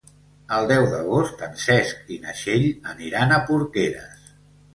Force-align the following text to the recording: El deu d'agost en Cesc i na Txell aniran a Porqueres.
El 0.55 0.69
deu 0.69 0.85
d'agost 0.93 1.43
en 1.47 1.53
Cesc 1.63 2.09
i 2.15 2.17
na 2.25 2.33
Txell 2.41 2.67
aniran 2.95 3.37
a 3.37 3.41
Porqueres. 3.53 4.35